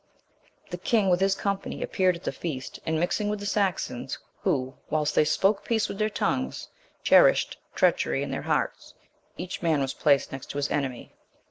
The 0.71 0.79
king 0.79 1.11
with 1.11 1.19
his 1.19 1.35
company, 1.35 1.83
appeared 1.83 2.15
at 2.15 2.23
the 2.23 2.31
feast; 2.31 2.79
and 2.87 2.99
mixing 2.99 3.29
with 3.29 3.39
the 3.39 3.45
Saxons, 3.45 4.17
who, 4.41 4.73
whilst 4.89 5.13
they 5.13 5.23
spoke 5.23 5.63
peace 5.63 5.87
with 5.87 5.99
their 5.99 6.09
tongues, 6.09 6.69
cherished 7.03 7.59
treachery 7.75 8.23
in 8.23 8.31
their 8.31 8.41
hearts, 8.41 8.95
each 9.37 9.61
man 9.61 9.79
was 9.79 9.93
placed 9.93 10.31
next 10.31 10.47
to 10.49 10.57
his 10.57 10.71
enemy. 10.71 11.13